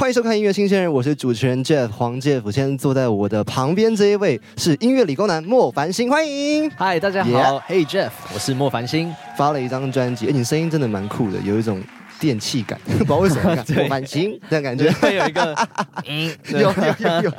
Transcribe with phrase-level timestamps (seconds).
[0.00, 2.50] 欢迎收看音乐新鲜人，我是主持人 Jeff 黄 Jeff。
[2.50, 6.70] 现在坐在我的旁边这一位是音乐理工男莫凡星，欢迎。
[6.70, 11.78] 嗨，大家好，Hey Jeff，我是莫凡星，发了一张专辑，哎，你声音真的蛮酷的，有一种。
[12.20, 15.68] 电器感， 不知道为什么， 我蛮行这样感觉，会有一个，
[16.06, 17.32] 嗯，有有有有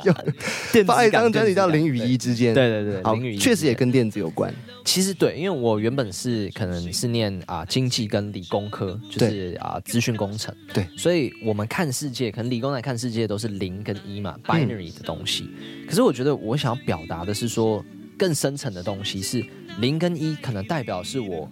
[0.74, 4.52] 有，发一张专辑叫《零与一之间》，对对对，好，确实也跟电子有关。
[4.84, 15.48] 其实对，因为我原本是可能是念啊经济跟理工科，就是啊资讯工程，对，所以我们看世界，可能理工来看世界都是零跟一嘛，binary 的东西。
[15.88, 17.84] 可是我觉得我想要表达的是说。
[18.18, 19.44] 更深层的东西是
[19.80, 21.50] 零跟一，可能代表是我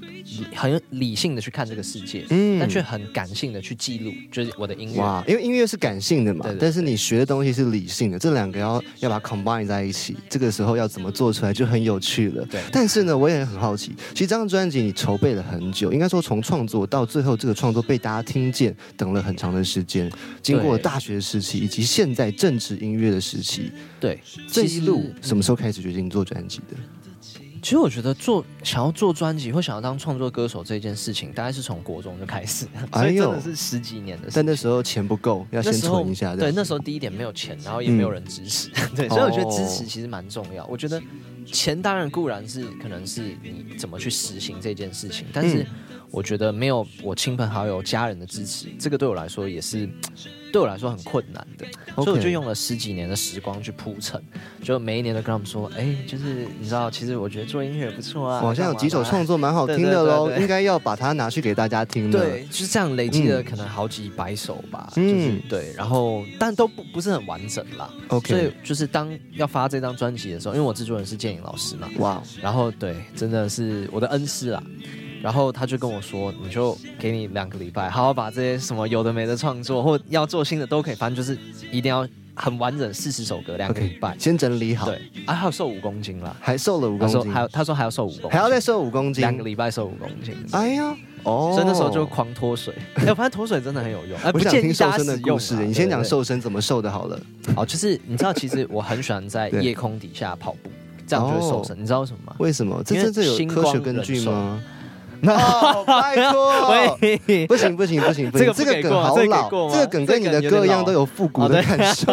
[0.55, 5.01] 很理性的去看这个世界，嗯，但却很感性的去记录，就是我的音乐。
[5.01, 12.45] 哇，因为音乐是感性的嘛，但是你学的东西是理性的，这两个要要把它 combine 在一起，这个时候要怎么做出来就很有趣了。
[12.47, 20.11] 对，但是呢，我也很好奇，其实这张专辑你筹备了很久，应该说从创作到最后这个创作被大家听见，等了很长的时间，
[20.43, 23.73] 经过大学时期以及现在正值音乐的时期。
[23.99, 26.77] 对，这一路什么时候开始决定做专辑的？
[27.63, 34.29] 其实我觉得做想要做专辑或想要当创作歌手这件事情，大概是从国中就开始，所以真的是十几年的。
[34.33, 36.35] 但那时候钱不够，要先存一下。
[36.35, 38.71] 对，那时候第一点没有钱，然后也没有人支持。
[38.97, 40.67] 对，所以我觉得支持其实蛮重要。
[40.67, 41.01] 我觉得
[41.47, 45.67] 钱当然固然是可能是你怎么去实行这件事情，但是
[46.11, 49.89] 我觉得没有我亲朋好友、家人的支持，这个对我来说也是。
[50.53, 54.23] 对我来说很困难的，所以我就用了十几年的时光去铺陈，
[54.63, 62.11] 就每一年都跟他们说，哎，就是你知道，其实我觉得做音乐不错啊，好像有几首创作蛮好听的喽，应该要把它拿去给大家听。
[62.11, 67.91] 对，就是这样累积了可能好几百首吧，嗯，对，然后但都不不是很完整啦。
[68.09, 74.63] OK，所以就是当要发这张专辑的时候，因为我制作人是建颖老师嘛，哇，然后对，真的是我的恩师啦。
[75.23, 81.39] 然后他就跟我说：“你就给你两个礼拜，好好把这些什么有的没的创作，或要做新的都可以，反正就是
[81.71, 84.87] 一定要很完整四十首歌，两个礼拜先整理好。
[84.87, 90.35] 对，啊，还有瘦五公斤了，还瘦了五公斤，还有他说还要瘦五公斤，还要再瘦五公斤，两个礼拜瘦五公斤。
[90.53, 92.73] 哎呀，哦，所以那时候就狂脱水。
[92.95, 94.19] 哎，我发现脱水真的很有用。
[94.25, 97.21] 哎，不想听瘦身的故事，你先讲瘦身怎么瘦的好了。
[97.55, 100.71] 好，就是你知道，其实我很喜欢在 夜空底下跑步，
[101.07, 101.79] 这样就会瘦身。
[101.79, 102.35] 你知道为什么吗？
[102.39, 102.83] 为什么？
[102.83, 104.63] 这真的有科学根据吗？
[105.23, 106.97] 那拜托，
[107.47, 112.07] 不行不行不行不行，这个梗好老，这个梗跟你的歌一样都有复古的感受。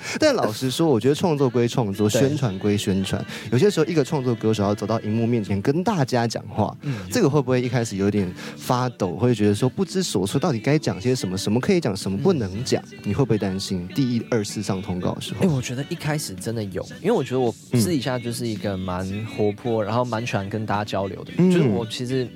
[0.18, 3.24] 但老实说，我觉得创作归创作，宣传归宣传。
[3.50, 11.36] 有些时候，一个创作歌手要走到荧幕面前跟大家讲话，嗯这个会不会一开始有点发抖，会觉得说不知所措，到底该讲些什么？
[11.36, 12.82] 什么可以讲，什么不能讲？
[13.02, 13.88] 你会不会担心？
[13.94, 21.32] 第一、二次上通告的时候，哎，我觉得一开始真的有，因为我觉得我私底下就是一个蛮活泼，然后蛮喜欢跟大家交流的。
[21.36, 22.28] 就是我其实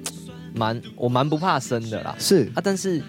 [0.54, 3.02] 蛮我蛮不怕生的啦，是啊，但是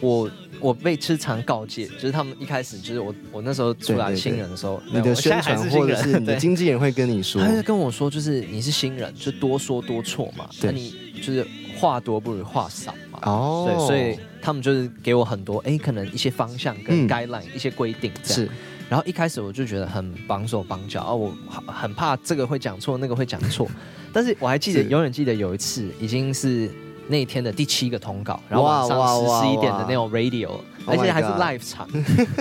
[0.00, 0.30] 我
[0.64, 18.52] 我被吃常告诫，就是他们一开始就是我我那时候出来新人的时候，你的宣传或者是你的经纪人会跟你说，他就跟我说，就是你是新人，就多说多错嘛，那你就是话多不如话少嘛，哦，对，所以他们就是给我很多哎，可能一些方向跟 guideline 一些规定这样，
[18.88, 21.30] 然后一开始我就觉得很绑手绑脚啊，我
[21.66, 23.70] 很怕这个会讲错，那个会讲错。
[24.14, 26.70] 但是我还记得，永远记得有一次，已经是
[27.08, 30.50] 那一天的第七个通告，然后晚上十十一点的那种 radio。
[30.86, 31.88] 而且还是 live 场，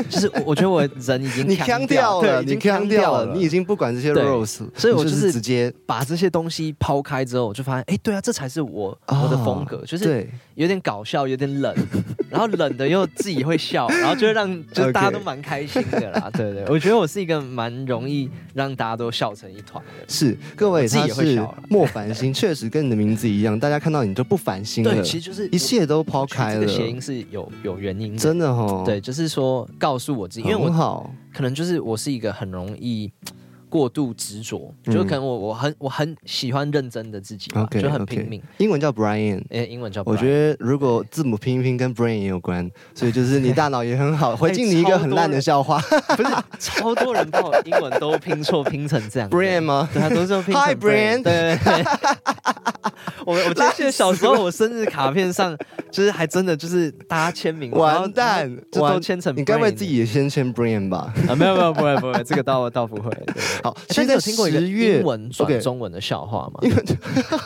[0.09, 11.74] 就是我我觉得我人已经 你腔掉了，已经腔掉了，你已经不管这些 rules，所以我就是直接把这些东西抛开之后，我就发现，哎，对啊，这才是我我的风格，就是有点搞笑，有点冷，
[12.30, 20.06] 然后冷的又自己会笑，然后就会让就大家都蛮开心的啦，对对，我觉得我是一个蛮容易让大家都笑成一团的。
[20.08, 26.68] 是各位，自己也会笑莫烦心，确实跟你的名字一样，大家看到你就不烦心了，对，其实就是一切都抛开了。
[26.68, 28.32] 谐音是有有原因的。
[28.33, 33.11] 真的哈，对，就是说告诉我自己，因为我好，可能就是我是一个很容易
[33.73, 37.50] 过度执着，就可能我我很我很喜欢认真的自己，
[37.81, 38.39] 就很拼命。
[38.57, 40.03] 英文叫 Brian，哎，英文叫。
[40.06, 44.35] 我觉得如果字母拼一拼跟 Brain 也有关，所以就是你大脑也很好。
[44.35, 45.80] 回敬你一个很烂的笑话，
[46.15, 49.89] 不是超多人把我英文都拼错拼成这样，Brain 吗？
[49.92, 51.57] 对，都是拼 Hi Brain，对。
[53.25, 55.57] 我我记得小时候我生日卡片上
[55.89, 59.36] 就是还真的就是大家签名，完蛋，这都签成。
[59.36, 61.12] 你该不会自己也先签 Brian 吧？
[61.27, 63.09] 啊，没有没有，不会不会，这个倒倒不会。
[63.63, 66.60] 好，现在有听过一个英文转中文的笑话吗？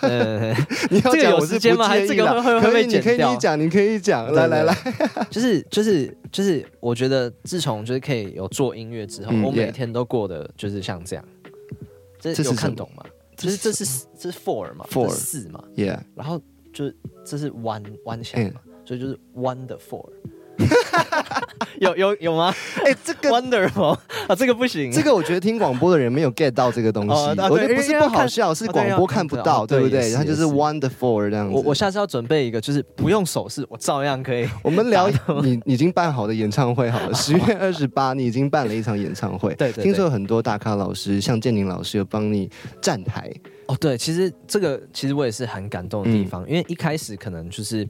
[0.01, 0.51] 呃，
[0.89, 1.87] 你这个有时间吗？
[1.87, 3.29] 还是这个会会被剪掉？
[3.29, 4.75] 可以讲，你可以讲，来来来，
[5.29, 11.23] 就是就是就是，我觉得自从就是可以有做音乐之后，我每天都过得就是像这样。
[12.19, 13.03] 这有看懂吗？
[13.37, 13.85] 就是这是
[14.17, 16.41] 这是 four 嘛，four 四嘛，yeah，然后
[16.73, 16.91] 就
[17.23, 20.03] 这是弯弯起来嘛，所以就是 one 的 four，
[21.81, 22.53] 有有有吗？
[22.83, 23.97] 哎，这个 wonderful
[24.27, 24.91] 啊，这个不行。
[24.91, 27.11] 这个我觉得听广播的人没有 get 到这个东西。
[27.49, 30.09] 我觉得不是不好笑，是广播看不到，对不对？
[30.09, 31.53] 然后就是 wonderful 这样子。
[31.53, 34.47] 我我下次要准备一个，就是不用手势，我照样可以。
[34.63, 35.09] 我们聊
[35.43, 39.53] 你已经办好的演唱会好了， 十月二十八，你已经办了一场演唱会。
[39.55, 42.49] 对，听说有很多大咖老师，像建宁老师有帮你
[42.81, 43.31] 站台。
[43.67, 47.87] 哦，对，其实这个其实我也是很感动的地方，因为一开始可能就是。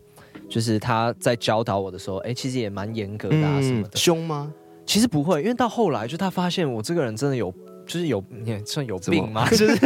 [0.49, 3.97] 就是他在教导我的时候，哎，其实也蛮严格的啊，什么的。
[3.97, 4.53] 凶吗？
[4.85, 7.53] 其实不会，因为到后来，就他发现我这个人真的有，
[7.85, 9.47] 就是有，也算有病吗？
[9.51, 9.77] 就是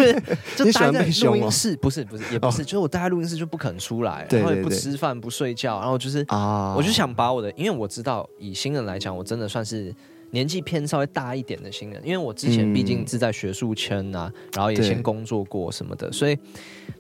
[0.56, 9.94] 就待在录音室，不是不是，也不是，就是我待在录音室就不肯出来，然后也不吃饭不睡觉，然后就是啊，我就想把我的，因为我知道以新人来讲，我真的算是。
[10.32, 16.38] 年纪偏稍微大一点的新人，因为我之前毕竟是在学术圈啊，然后也先工作过什么的，所以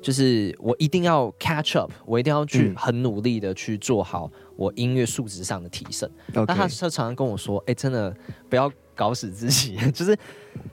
[0.01, 6.09] 就是我一定要 catch up，我一定要去很努力的去做好我音乐素质上的提升。
[6.33, 8.15] 那他他常常跟我说：“哎，真的
[8.49, 10.17] 不要搞死自己，就是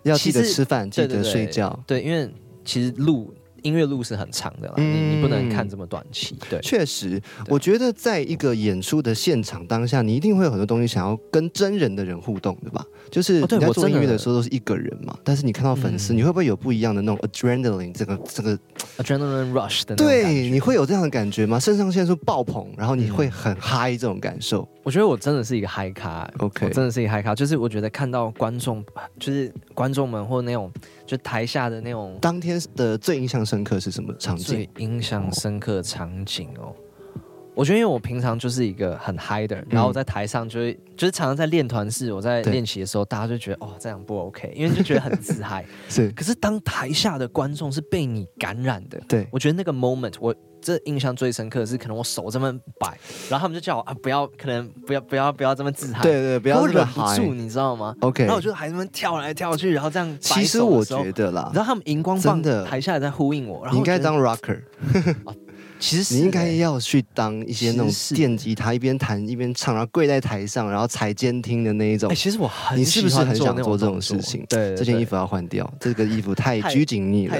[0.02, 2.28] 要记得吃饭，记得睡觉。”对，因为
[2.64, 3.32] 其实路。
[3.62, 6.36] 音乐路是很长的啦，你你不能看这么短期。
[6.48, 12.84] 对，确实，我觉得在一个演出的现场当下，你一定会有很多东西想要跟真人的人互动，对吧？
[13.10, 18.58] 就是你在做音乐的时候都是一个人嘛，但是你看到粉丝，你会不会有不一样的那种 adrenaline 这个这个
[18.98, 19.96] adrenaline rush 的？
[19.96, 21.58] 对，你会有这样的感觉吗？
[21.58, 24.68] 肾上腺素爆棚，然后你会很嗨这种感受？
[24.82, 28.84] 我觉得我真的是一个嗨咖，OK，真的是一个嗨咖，就是我觉得看到观众，
[29.18, 30.70] 就是观众们或那种。
[31.08, 34.44] 就台下的那种，当天的最印象深刻是什么场景？
[34.44, 36.76] 最印象深刻场景哦，
[37.54, 45.64] 我觉得因为我平常就是一个很嗨的人，然后我在台上就会，就是常常在练团式，我在练习的时候，大家就觉得哦这样不 OK，因为就觉得很自嗨。
[45.88, 50.34] 是，可是当台下的观众是被你感染的，对我觉得那个 moment 我。
[50.60, 60.18] 这印象最深刻的是，可能我手这么摆，然后他们就叫我啊，不要，可能不要，不要，不要这么自嗨，对对，不要忍不住，你知道吗？OK，然后我就还这么跳来跳去，然后这样。
[60.20, 64.62] 其实我觉得啦，然后他们荧光棒的台下也在呼应我，然后应该当 rocker。
[65.78, 72.10] 其实你应该要去当一些那种电吉他，一边弹一边唱，然后跪在台上，然后踩监听的那一种。
[72.10, 74.44] 哎其实我很，你是不是很想做这种事情？
[74.48, 77.36] 对，这件衣服要换掉，这个衣服太拘谨你了。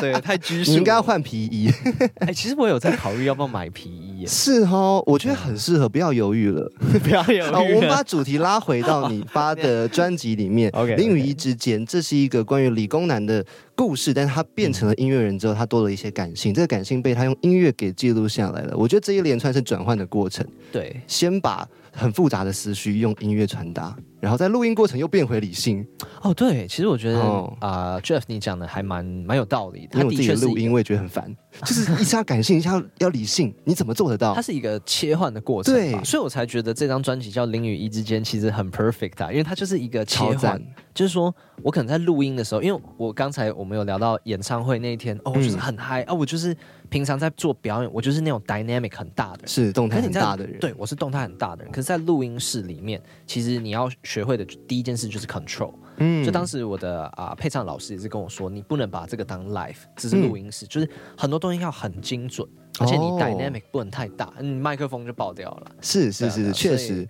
[0.00, 1.70] 对，太拘你应该要换皮衣。
[2.20, 4.24] 哎，其实我有在考虑要不要买皮衣。
[4.28, 6.70] 是哦，我觉得很适合，不要犹豫了，
[7.02, 7.74] 不要犹豫。
[7.74, 13.44] 我们把主题拉回到你发的专辑里面，OK，林与一之间，这是一个关于理工男的。
[13.76, 16.52] 故事，但是他变成了音乐人之后，他多了一些感性。
[16.52, 18.76] 这个感性被他用音乐给记录下来了。
[18.76, 20.46] 我觉得这一连串是转换的过程。
[20.72, 23.96] 对，先把很复杂的思绪用音乐传达。
[24.20, 25.82] 然后在录音过程又变回理性
[26.20, 27.18] 哦，对，其实我觉得
[27.58, 29.98] 啊，Jeff 你讲的还蛮蛮有道理的。
[29.98, 31.34] 因为我自己的录音我也觉得很烦，
[31.64, 34.34] 就是一下要感性，一下 要理性，你怎么做得到？
[34.34, 40.62] 它是一个切换的过程，对，所以我才觉得这张专辑叫《零与一之间》其实很 perfect 啊，因为它就是一个切换，
[40.92, 46.54] 就是说我可能在录音的时候，因为我刚才我们有聊到演唱会那一天，哦，就是很嗨啊，我就是
[46.90, 53.88] 平常在做表演，我就是那种 dynamic 很大的，是动态很大的人，对我是动态很大的人，可是，在录音室里面，其实你要。
[54.02, 62.48] 学会的第一件事就是 control，嗯，就当时我的啊配唱老师也是跟我说，你不能把这个当 live，只是录音室，就是很多东西要很精准，
[62.80, 65.70] 而且你 dynamic 不能太大，你麦克风就爆掉了。
[65.80, 67.08] 是是是是，确实，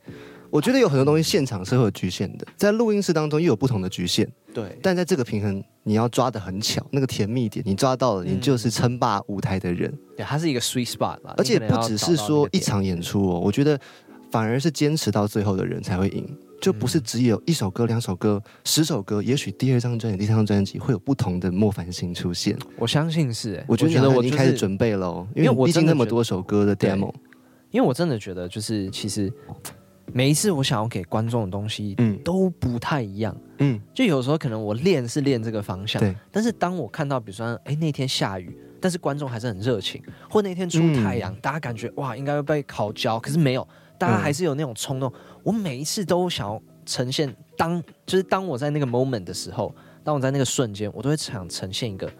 [0.50, 4.76] 我觉得有很多东西现场是会有局限的，在录音室当中又有不同的局限，对。
[4.82, 9.92] 但在这个平衡，你要抓的很巧，那个甜蜜点你抓到了，你就是称霸舞台的人。
[10.16, 13.78] 对，它是一个 sweet spot 啦，而且不只是说一场演出哦，我觉得
[14.30, 16.26] 反而是坚持到最后的人才会赢。
[16.60, 22.54] 就不是只有一首歌、两首歌、十首歌，也许第二张专辑、第三张专辑会有不同的莫凡星出现。
[22.76, 27.14] 我相信是，我觉得我已经开始准备了，因为我毕竟那么多首歌的 demo。
[27.70, 29.32] 因为我真的觉得，就是其实
[30.12, 33.36] 每一次我想要给观众的东西，嗯，都不太一样。
[33.58, 36.14] 嗯，就有时候可能我练是练这个方向，对。
[36.30, 43.66] 但是当我看到，比如说，哎，那天下雨，但是观众还是很热情，或那天出太阳，大家感觉哇，应该会被烤焦，可是没有。
[43.98, 45.12] 大家还是有那种冲动，
[45.42, 52.10] 我每一次都想要呈现，当就是当我在那个 moment 的时候，当我在那个瞬间，我都会想呈现一个。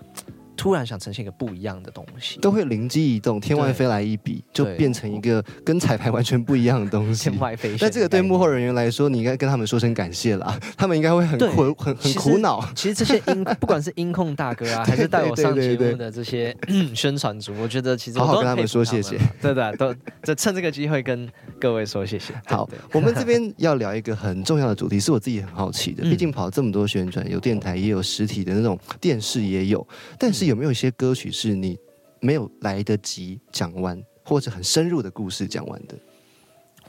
[0.61, 7.31] 突然想呈现一个不一样的东西，都会灵机一动，天外飞来一笔，就变成一个跟彩排完全不一样的东西。
[7.31, 12.62] 天外飞，那这个对幕后人员来说，你应该跟他们说声感谢啦，他们应该会很苦、很很苦恼。
[12.76, 16.55] 其实这些音，不管是音控大哥啊， 还是带我上节目的这些
[16.95, 19.19] 宣传组，我觉得其实好好跟他们说谢谢。
[19.40, 21.26] 对的，都就趁这个机会跟
[21.59, 22.35] 各位说谢谢。
[22.45, 26.02] 好，我们这边要聊一个很重要的主题，是我自己很好奇的。
[26.02, 29.87] 毕竟跑这么多宣传，有电台，也有实体的那种电视，也有，
[30.19, 31.30] 但是有没有一些歌曲？
[31.30, 31.78] 是你
[32.21, 35.97] 没有来得及讲完，或者很深入的故事讲完的。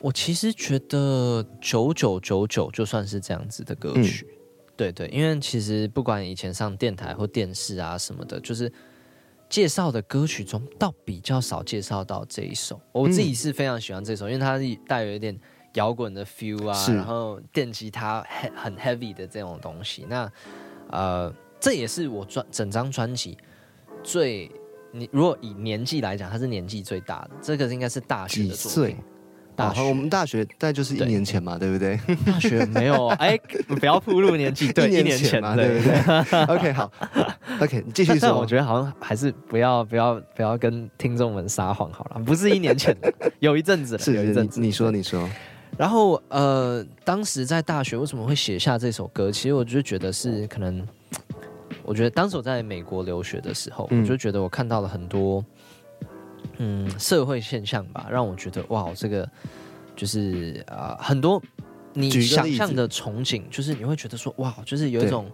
[0.01, 4.27] 我其实觉得九九九九就算是这样子的歌曲，
[4.75, 8.71] 对对，因为其实不管以前上电台或电视啊什么的，就是
[9.47, 12.81] 介绍的歌曲中，倒比较少介绍到这一首。
[12.91, 15.39] 我自己是非常喜欢这首，因为它带有一点
[15.75, 20.07] 摇滚的 feel 啊，然后电吉他很很 heavy 的这种东西。
[20.09, 20.31] 那
[20.89, 23.37] 呃，这也是我专整张专辑
[24.03, 24.49] 最
[24.91, 28.97] 你如果以年纪来讲，他是年纪最大的，这个应该是大学的作品。
[29.53, 31.99] 大学，我们大学大概就是一年前嘛，对不对？
[32.25, 36.43] 大学没有，哎，不要暴露年纪，对， 一年前嘛，对不对？
[36.55, 36.91] OK，好
[37.59, 38.39] ，OK，你继续说。
[38.39, 42.95] 我觉得好像还是不要不要不要跟听众们撒谎好了，不是一年前，
[43.39, 44.59] 有一阵子，是有一阵子。
[44.61, 45.29] 你说，你说。
[45.77, 49.31] 然后呃，当时在大学为什么会写下这首歌？
[49.31, 50.85] 其实我就觉得是可能，
[51.91, 55.43] 我觉得当时我在美国留学的时候，我就觉得我看到了很多。
[56.57, 59.29] 嗯，社会现象吧，让我觉得哇，这个
[59.93, 61.41] 就是啊，很多
[61.91, 65.29] 你想象的憧憬，就是你会觉得说哇，就是有一种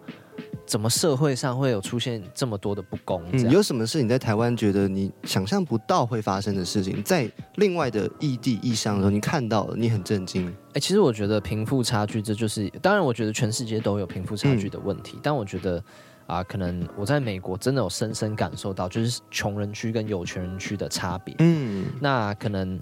[0.65, 3.21] 怎么社会上会有出现这么多的不公？
[3.33, 10.51] 嗯，有什么事你在台湾觉得你想象不到会发生的事情，在另外的异地异乡的时候，你看到了，你很震惊。
[10.73, 15.83] 哎，其实我觉得贫富差距，这就是当然，我觉得全世界都有贫富差距的问题，但我觉得。
[16.27, 21.33] 啊，可能我在美国真的有深深感受到，就是穷人区跟有钱人区的差别。
[21.39, 22.77] 嗯，那可能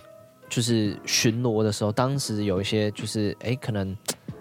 [0.49, 3.95] 就是巡逻的时候，当时有一些就是哎，可能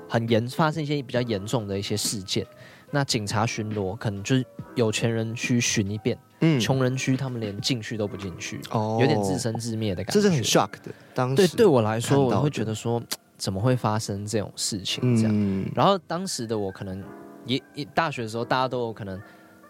[0.08, 2.46] 很严发生一些比较严重的一些事件。
[2.90, 4.44] 那警察巡逻可能就是
[4.74, 10.18] 有钱人区巡一遍，嗯，穷人区他们连进去都不进去，哦，有点自生自灭的感觉。
[10.18, 10.90] 这是很 shock 的。
[11.12, 13.02] 当对对我来说，我会觉得说
[13.36, 15.64] 怎么会发生这种事情这样？
[15.74, 17.04] 然后当时的我可能。
[17.46, 19.20] 也也大学的时候，大家都有可能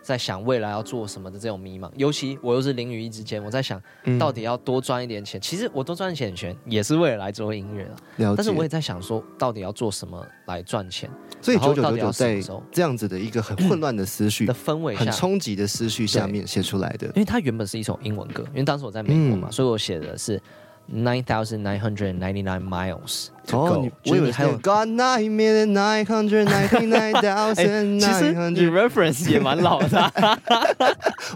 [0.03, 1.91] 在想未来要做什么的这种迷茫。
[1.97, 3.81] 尤其我又是淋雨一之间，我在想
[4.19, 5.41] 到底要多赚一点钱。
[5.41, 8.35] 其实我多赚一点钱也是为了来做音乐了。
[8.37, 11.11] 但是我也在想说，到底要做什么来赚钱？
[11.41, 12.41] 所以九九九九在
[12.71, 17.07] 这样子的一个很混乱的思绪 的氛围、很冲击的思绪下面写出来的。
[17.09, 20.41] 因为它原本是一首英文歌，因为当时我在美国嘛，所以我写的是。
[20.87, 23.91] Nine thousand nine hundred ninety nine miles to go。
[24.05, 28.51] 我以为还有 Got nine million nine hundred ninety nine thousand nine hundred。
[28.51, 30.13] 你 reference 也蛮老的。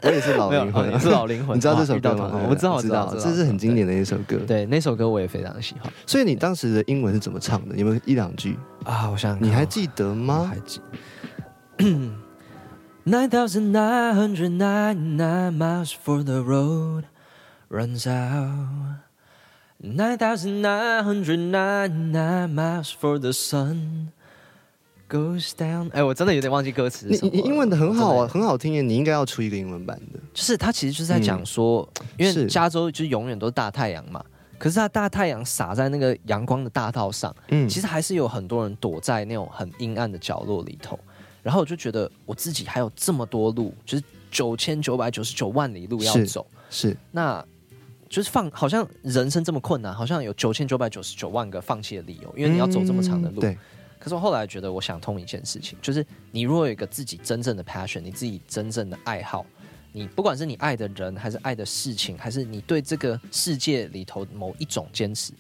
[0.02, 1.56] 我也是老灵魂，你是老灵魂。
[1.56, 2.46] 你知道这首歌吗？
[2.46, 4.36] 我知道，我知道，这是很经典的一首歌。
[4.46, 5.90] 对，那首歌我也非常喜欢。
[6.06, 7.74] 所以你当时的英文是怎么唱的？
[7.74, 9.08] 有没有一两句啊？
[9.10, 10.52] 我想你还记得吗？
[10.52, 10.82] 还记。
[13.06, 17.04] Nine thousand nine hundred ninety nine miles for the road
[17.70, 19.07] runs out.
[19.80, 24.08] Nine thousand nine hundred nine nine miles for the sun
[25.08, 25.88] goes down。
[25.92, 27.06] 哎，我真的有点忘记歌词。
[27.06, 28.82] 你你英文的很好啊，很好听耶！
[28.82, 30.18] 你应该要出一个英文版的。
[30.34, 34.20] 就是他其实就是在讲说，因为加州就永远都是大太阳嘛，
[34.58, 40.98] 可是它大太阳洒在那个阳光的大道上，嗯，其实还是有很多人躲在那种很阴暗的角落里头。
[41.40, 47.44] 然后我就觉得我自己还有这么多路，就是九千九百九十九万里路要走，是那。
[48.08, 53.40] 就是放，好像人生这么困难，好像有九千九百九十九万个放弃的理由，因为你要走这么长的路。
[53.40, 53.56] 对。
[53.98, 59.44] 可是我后来觉得，我想通一件事情，就是你如果有一个自己真正的 passion，你自己真正的爱好，
[59.92, 65.32] 你不管是你爱的人，还是爱的事情，还是你对这个世界里头某一种坚持，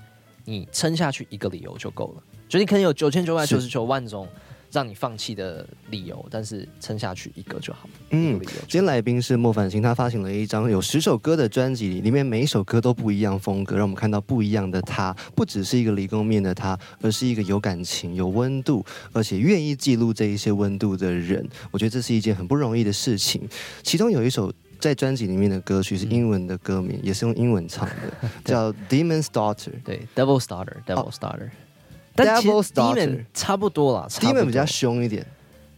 [0.44, 2.22] 你撑下去一个理由就够了。
[2.48, 4.26] 就你可能有九千九百九十九万种。
[4.70, 7.88] 让你放弃的理由，但是撑下去一个就好。
[8.10, 15.14] 嗯，今天来宾是莫凡星，他发行了一张有十首歌的专辑，里面每一首歌都不一样风格，让我们看到不一样的他。
[15.34, 21.46] 不只是一个理工面的他，而是一个有感情、有温度，而且愿意记录这一些温度的人。
[21.70, 23.48] 我觉得这是一件很不容易的事情。
[23.82, 29.54] 其中有一首在专辑里面的歌曲是英文的歌名，也是用英文唱的，叫《Demon's Daughter》。
[29.82, 31.46] 对，《Devil's Daughter》，《Devil's Daughter》。
[32.26, 35.24] 但其实 Demon 差不多了，Demon 比较凶一点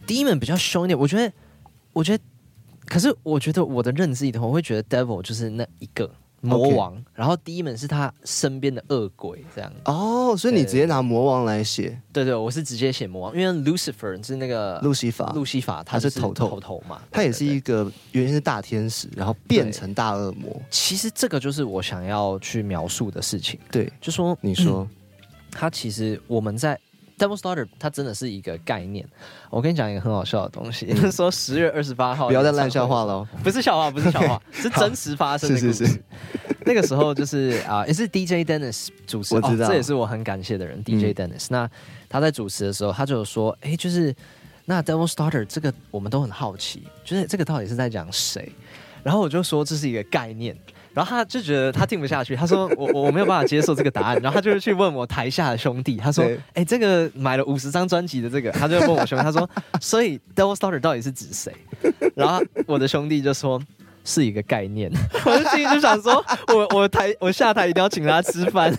[0.07, 0.97] ，Demon 比较凶一点。
[0.97, 1.31] 我觉得，
[1.93, 2.23] 我觉得，
[2.87, 6.09] 可是我觉得我的认知里头，我会觉得 Devil 就是那一个
[6.41, 9.71] 魔王，然后 Demon 是他身边的恶鬼这样。
[9.85, 12.01] 哦，所以你直接拿魔王来写？
[12.11, 20.59] 对对，我是直接写魔王，因为 Lucifer 是那个路西法，路西法他是头头头嘛，他也是一个原先是大天使，然后变成大恶魔。
[20.71, 23.59] 其实这个就是我想要去描述的事情。
[23.71, 24.87] 对，就说你说。
[25.51, 26.79] 它其实我们在
[27.17, 29.07] Devil Starter，它真的是一个概念。
[29.49, 36.01] 我跟你讲一个很好笑的东西， 说十月二十八号，不要再烂笑话了，不是笑话，不是笑话， 是真实发生的故事。
[36.65, 41.47] 那个时候就是啊，也是 DJ Dennis 主持，我知道，这也是我很感谢的人，DJ Dennis。
[41.49, 41.69] 那
[42.07, 44.15] 他在主持的时候，他就说：“哎，就是
[44.65, 48.51] 那 Devil Starter 这个，我们都很好奇，就是这个到底是在讲谁？”
[49.03, 50.55] 然后我就说这是一个概念。
[50.93, 61.53] 然后他就觉得他听不下去，他说 我我没有办法接受这个答案，然后他就去问我台下的兄弟，他说，哎，这个买了五十张专辑的这个，他就问我兄弟，他说， 所以 Devil Starter 到底是指谁？
[62.15, 63.61] 然后我的兄弟就说
[64.03, 64.91] 是一个概念，
[65.25, 68.73] 我就心里就想说，我我台我下台一定要请他吃饭，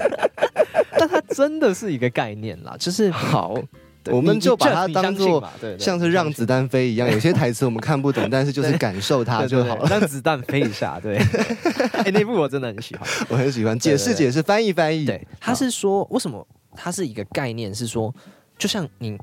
[0.99, 3.57] 但他真的是一个概念啦，就是好。
[4.07, 5.43] 我们就把它当做
[5.79, 9.89] 像是让子弹飞一样，有些台词我们看不懂， 但是就是感受它就好了。
[9.89, 11.17] 让子弹飞一下，对。
[12.05, 13.79] 哎，那部我真的很喜欢， 我很喜欢。
[13.79, 15.05] 解释解释，翻译翻译。
[15.05, 17.75] 对，他是说为什么它是一个概念？
[17.75, 18.13] 是说，
[18.59, 19.19] 就像你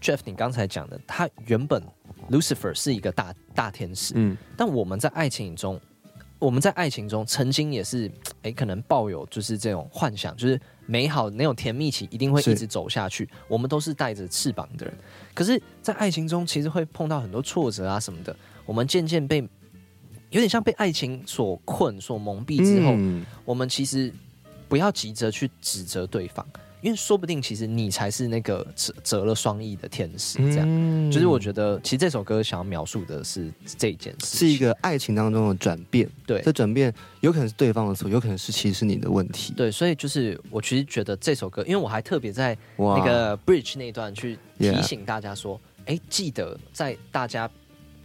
[0.00, 1.82] Jeff 你刚才讲的，他原本
[2.30, 5.80] Lucifer 是一个大大天使，嗯，但我们在爱情中。
[6.38, 8.10] 我们在爱情中曾经也是，
[8.42, 13.28] 哎，可能抱有就是这种幻想，就是美好那种甜蜜期一定会一直走下去。
[13.48, 14.94] 我们都是带着翅膀的人，
[15.34, 18.34] 可是，在爱情中其实会碰到很多挫折啊什么的。
[18.64, 19.40] 我们渐渐被
[20.30, 22.96] 有点像被爱情所困、所蒙蔽之后，
[23.44, 24.12] 我们其实
[24.68, 26.46] 不要急着去指责对方。
[26.82, 31.10] 因为说不定其实你才是那个折折了双翼的天使，这样。
[31.10, 36.06] 就是我觉得，其实这首歌想要描述的是这一件事，是一个爱情当中的转变。
[36.26, 39.54] 对，这转变有可能是对方的错，有可能是其实是你的问题。
[39.56, 47.48] 对，所以就是我其实觉得这首歌，因为我还特别在那个 bridge 那段去提醒大家说，哎，记得在大家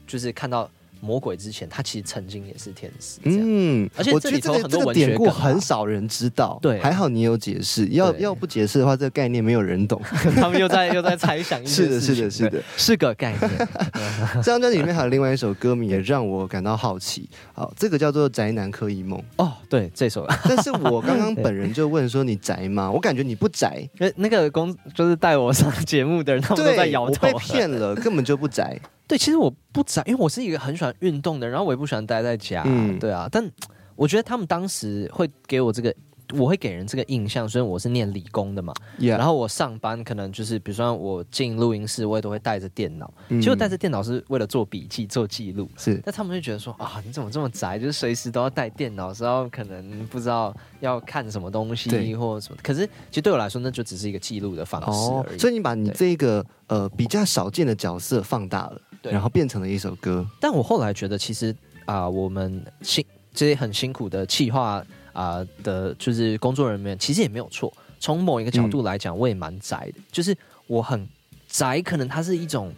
[0.06, 0.70] 就是看到。
[1.00, 3.20] 魔鬼之前，他其实曾经也是天使。
[3.24, 6.60] 嗯，而且这里头很多典故很少人知道。
[6.62, 7.88] 对，还好你有解释。
[7.90, 10.02] 要要不解释的话，这个概念没有人懂。
[10.36, 11.58] 他们又在又在猜想。
[11.68, 13.68] 是的，是的，是的，是个概念。
[14.36, 17.30] 这张专辑里面还有另外一首歌名，也让我感到好奇。
[17.54, 19.20] 好，这个叫做《宅男柯一梦》。
[19.38, 20.26] 哦，对，这首。
[20.44, 23.88] 但是我刚刚本人就问说：“你宅吗？”我感觉你不宅。
[23.98, 27.28] 那那个公就是带我上节目的人，他们都在摇头。
[27.28, 28.80] 被骗了，根本就不宅。
[29.08, 32.64] 对，其实我不宅，因为我是一个很喜欢运动的，然后我也不喜欢待在家。
[33.00, 33.50] 对啊，但
[33.96, 35.96] 我觉得他们当时会给我这个，
[36.34, 38.74] 我会给人这个印象，所以我是念理工的嘛。
[38.98, 43.12] 然后我上班可能就是，比如说我进录音室，我也都会带着电脑。
[43.30, 45.70] 其实带着电脑是为了做笔记、做记录。
[45.78, 47.80] 是，但他们就觉得说啊，你怎么这么宅？
[47.80, 52.60] 就是随时都要带电脑，然后可能不知道要看什么东西或者什么。
[52.62, 55.40] 可是其实对我来说，那就只是一个记录的方式而已。
[55.40, 58.82] 所以你把你这个呃比较少见的角色放大了。
[59.04, 61.56] 然后变成了一首歌，但我后来觉得，其实
[61.86, 64.84] 啊，我们辛这些很辛苦的企划
[65.14, 67.72] 啊的，就是工作人员，其实也没有错。
[68.00, 70.36] 从某一个角度来讲，我也蛮宅的，就是
[70.68, 71.08] 我很
[71.48, 72.74] 宅，可能它是一种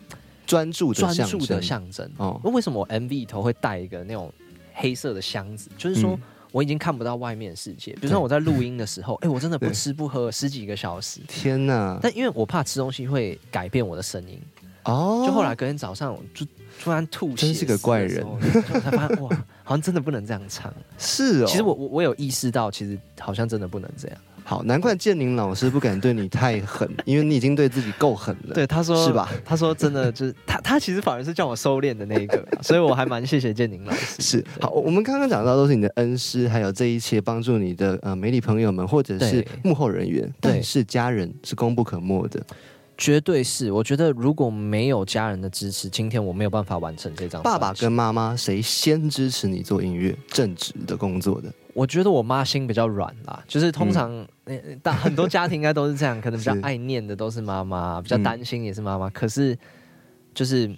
[0.45, 2.10] 专注专注的象征。
[2.17, 4.32] 哦，那为什么我 MV 里头会带一个那种
[4.73, 5.69] 黑色的箱子？
[5.77, 6.17] 就是说
[6.51, 7.91] 我已经看不到外面世界。
[7.93, 11.99] 比如说我在录音的时候， 哎，我真的不吃不喝十几个小时，天哪！
[12.01, 14.39] 但因为我怕吃东西会改变我的声音。
[14.84, 16.46] 哦，就后来隔天早上就
[16.82, 18.26] 突然吐血，真是个怪人。
[18.26, 18.39] 我
[18.80, 19.30] 才发现哇，
[19.63, 20.74] 好像真的不能这样唱。
[20.98, 24.18] 是哦，其实我我我有意识到，其实好像真的不能这样。
[24.46, 28.56] 好，难怪建宁老师不敢对你太狠， 因为你已经对自己够狠了。
[28.56, 29.30] 对，他说是吧？
[29.46, 34.22] 他说真的就是 他，他其实反而是叫我收敛的那一个，所以我还蛮谢谢建宁老师。
[34.22, 42.42] 是好，我们刚刚讲到都是你的恩师，还有这一切帮助你的呃媒体朋友们或者是幕后人员，但是家人是功不可没的。
[42.99, 47.41] 绝对是，我觉得如果没有家人的支持，今天我没有办法完成这张。
[47.41, 51.51] 爸爸跟妈妈谁先支持你做音乐、正职的工作的？
[51.73, 54.27] 我觉得我妈心比较软啦，就是通常，
[54.83, 59.57] 大很多家庭应该都是这样，可能比较 爱念的都是妈妈，比较担心也是妈妈，可是
[60.33, 60.69] 就是。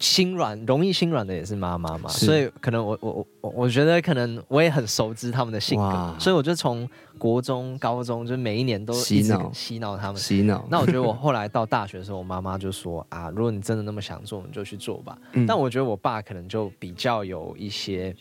[0.00, 10.66] 心软容易心软的也是妈妈嘛，所以可能我我我我觉得可能我也很熟知他们的性格，所以我就从国中、高中就每一年都洗脑洗脑他们洗脑。
[10.70, 15.16] 那我觉得我后来到大学的时候，我妈妈就说 啊，如果你真的那么想做，你就去做吧。
[15.46, 18.16] 但我觉得我爸可能就比较有一些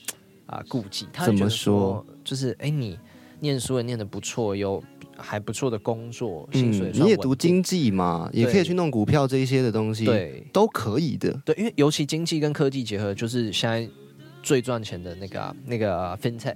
[0.48, 2.06] 啊顾忌，他怎么说？
[2.26, 3.00] 就是哎，你
[3.40, 4.84] 念书也念的不错，有。
[5.22, 11.32] 还不错的工作，薪水你也读经济嘛，也可以去弄股票这一些的东西，对，都可以的。
[11.46, 13.88] 对，因为尤其经济跟科技结合，就是现在
[14.42, 16.56] 最赚钱的那个那个 fintech，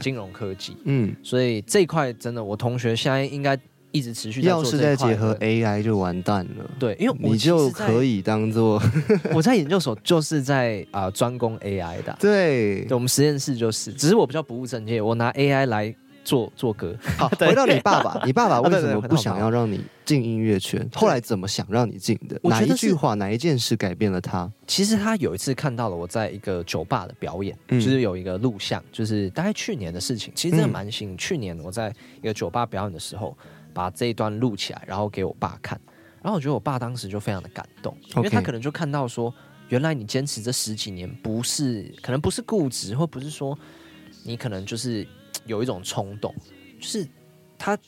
[0.00, 0.76] 金融科技。
[0.84, 3.58] 嗯，所以这一块真的，我同学现在应该
[3.90, 4.48] 一直持续在。
[4.48, 6.70] 要是再结合 AI，就完蛋了。
[6.78, 8.82] 对，因为你就可以当做
[9.34, 12.16] 我在研究所就是在啊专攻 AI 的。
[12.18, 15.94] 对，我们实验室就是，只是我比较不务正业，我拿 AI 来。
[16.24, 20.88] 做做歌，好， 回到你爸爸， 你爸爸为什么不想要让你进音乐圈？
[20.94, 22.38] 后来怎么想让你进的？
[22.44, 24.50] 哪一句话，哪一件事改变了他？
[24.66, 30.32] 其实他有一次看到了我在一个酒吧的表演，就是有一个录像，就是大概去年的事情。
[30.36, 31.16] 其实真的蛮新。
[31.18, 33.36] 去年我在一个酒吧表演的时候，
[33.74, 35.80] 把这一段录起来，然后给我爸看。
[36.22, 39.34] 然后我觉得我爸当时就非常的感动，因为他可能就看到说，
[39.70, 43.58] 原来你坚持这十几年，不是可能不是固执，或不是说。
[44.24, 45.04] 你可能就是
[45.46, 46.34] 有一种冲动，
[46.80, 47.06] 就是
[47.58, 47.78] 他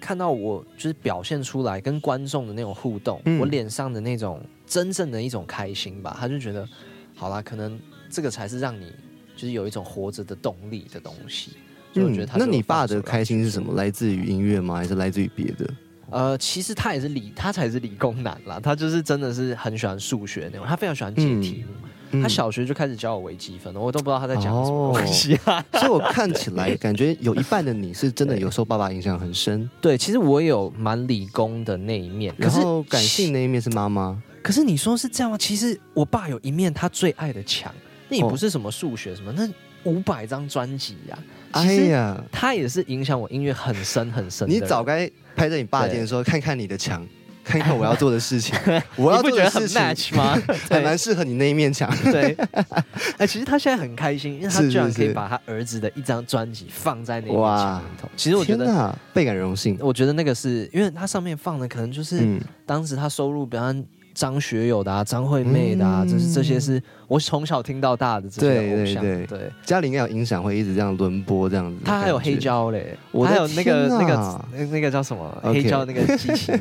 [0.00, 6.66] 看到我就是表现出来跟观众的那种互动，我脸上的那种真正的一种开心吧，他就觉得
[7.14, 8.92] 好啦，可能这个才是让你
[9.36, 11.52] 就是有一种活着的动力的东西。
[11.92, 13.74] 就我觉得他，那你爸的开心是什么？
[13.74, 14.76] 来自于音乐吗？
[14.76, 15.68] 还是来自于别的？
[16.08, 18.60] 呃，其实他也是理，他才是理工男啦。
[18.60, 21.88] 他就是真的是很喜欢数学那种，他非常喜欢解题目。
[22.22, 25.36] 他小学就开始教我微积分了，我都不知道他在讲什么东西。
[25.72, 29.68] 所以我看起来感觉有一半的你是真的有受爸爸影响很深。
[29.80, 34.22] 对，其实我有蛮理工的那一面，然后感性那一面是妈妈。
[34.42, 35.36] 可是你说是这样吗？
[35.38, 37.72] 其实我爸有一面他最爱的墙，
[38.08, 39.46] 那也不是什么数学什么，那
[39.84, 41.18] 五百张专辑呀。
[41.52, 44.48] 哎呀，他也是影响我音乐很深很深。
[44.48, 47.06] 你早该拍在你爸肩说，看看你的墙，
[47.44, 48.54] 看看我要做的事情。
[48.96, 50.40] 我要做的事情吗？
[50.70, 51.90] 还蛮适合你那一面墙。
[52.10, 52.36] 对，
[53.18, 58.08] 哎，其实他现在很开心，因为他居然可以把他儿子的一张专辑放在那面墙里头。
[58.16, 59.76] 其实我觉得倍感荣幸。
[59.80, 63.74] 我觉得那个是因为他上面放的可能就是当时他收入比较。
[64.12, 69.02] 张学友的啊，张惠妹的啊，就是这些是我从小听到大的这些偶像。
[69.26, 71.78] 对，家里应该有音响，会一直这样轮播这样子。
[71.84, 76.52] 他还有黑胶嘞，我还有那个那个那个叫什么黑胶那个机器。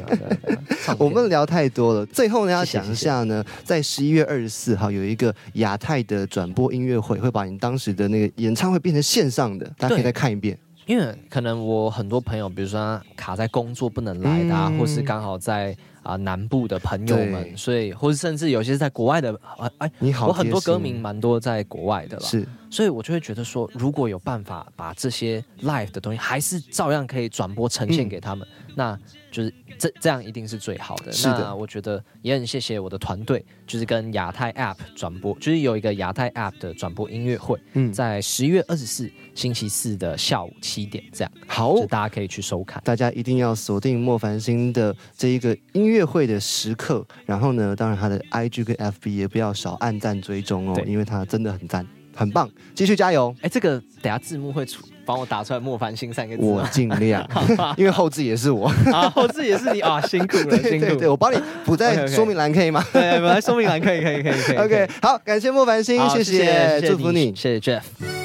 [0.98, 10.58] 我们聊太多了，最后呢要讲一下呢，在十一月二十四号有一个亚太的转播音乐会，会把你当时的那个演唱会变成线上的，大家可以再看一遍。
[10.86, 15.76] 因为可能我很多朋友，比如说卡在工作不能来的啊，或是刚好在。
[16.10, 19.40] 啊，南部的朋友们，所以或者甚至有些在国外的，
[19.78, 28.98] 哎，你好，我很多歌迷蛮多在国外的了，是，所以我就会觉得说，如果有办法把这些 live 的东西，还是照样可以转播呈现给他们，那。
[29.32, 31.12] 就是这这样一定是最好的。
[31.12, 42.82] 是的，我觉得也很谢谢我的团队，就是跟亚太 App 转播，就是有一个亚太 App 的转播音乐会，嗯，在十一月二十四星期四的下午七点，这样好，大家可以去收看。
[42.84, 51.86] 大家一定要锁定莫凡星的这一个音乐会的时刻，然后呢，当然他的 IG 跟 FB 也不要少按赞追踪哦，因为他真的很赞，
[52.20, 53.34] 很棒，继续加油。
[53.42, 54.84] 哎，这个等下字幕会出。
[55.06, 57.28] 帮我打出来“莫凡星”三个字，我尽量，
[57.76, 60.96] 因为后置也是我啊，后置也是你啊，辛苦了，辛苦。
[60.98, 62.86] 对，我帮你补在说明栏可以吗？
[62.94, 64.58] 对，补在说明栏可以，可以，可以，可以。
[64.58, 68.19] OK，好，感谢莫凡星，谢谢，祝福你，谢谢 Jeff。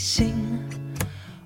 [0.00, 0.32] 心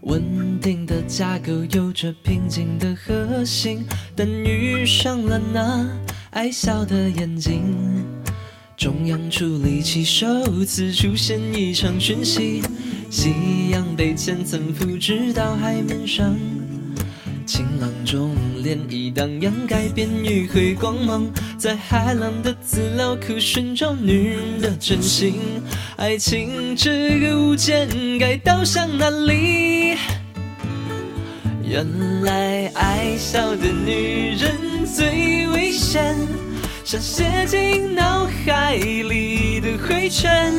[0.02, 5.84] 稳定的架构有着平静的核心，但遇上了那
[6.30, 7.74] 爱笑的眼睛。
[8.76, 12.62] 中央处理器首次出现异常讯息，
[13.10, 16.36] 夕阳被千层复制到海面上。
[17.44, 25.34] 晴朗中涟漪荡漾，改变余晖光芒，在海浪的资料库寻找女人的真心。
[25.96, 27.86] 爱情这个物件
[28.18, 29.98] 该倒向哪里？
[31.62, 31.86] 原
[32.22, 36.16] 来爱笑的女人最危险，
[36.84, 40.54] 像写进脑海里的灰尘，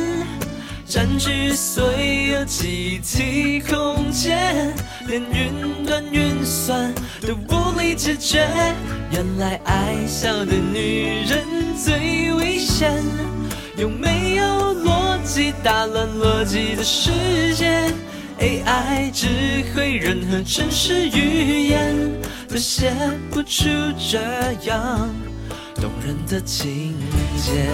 [0.96, 4.72] 占据所有记忆空间，
[5.06, 8.48] 连云端运算都无力解决。
[9.12, 11.44] 原来爱笑的女人
[11.76, 12.94] 最危险，
[13.76, 17.92] 用没有逻辑打乱逻辑的世界。
[18.38, 19.26] AI 只
[19.74, 21.94] 会人和真实语言
[22.48, 22.90] 都写
[23.30, 24.18] 不出这
[24.64, 25.14] 样
[25.74, 26.94] 动人的情
[27.36, 27.66] 节。